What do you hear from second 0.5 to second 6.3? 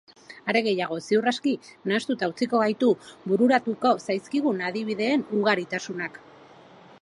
Are gehiago, ziur aski nahastuta utziko gaitu bururatuko zaizkigun adibideen ugaritasunak.